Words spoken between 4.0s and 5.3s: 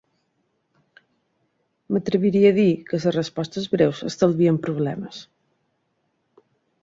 estalvien problemes.